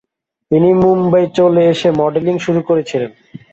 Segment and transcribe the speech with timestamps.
[0.03, 3.11] তারপরে তিনি মুম্বইয়ে চলে এসে মডেলিং শুরু করেছিলেন।